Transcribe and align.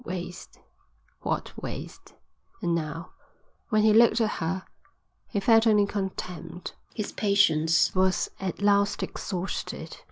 Waste, 0.03 0.57
what 1.19 1.53
waste! 1.61 2.15
And 2.63 2.73
now, 2.73 3.11
when 3.69 3.83
he 3.83 3.93
looked 3.93 4.19
at 4.19 4.31
her, 4.41 4.63
he 5.27 5.39
felt 5.39 5.67
only 5.67 5.85
contempt. 5.85 6.73
His 6.95 7.11
patience 7.11 7.93
was 7.93 8.27
at 8.39 8.63
last 8.63 9.03
exhausted. 9.03 9.97